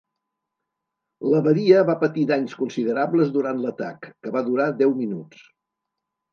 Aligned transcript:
L'abadia 1.33 1.83
va 1.91 1.97
patir 2.05 2.25
danys 2.33 2.57
considerables 2.63 3.31
durant 3.37 3.63
l'atac, 3.69 4.11
que 4.25 4.35
va 4.39 4.45
durar 4.51 4.69
deu 4.85 4.99
minuts. 5.07 5.49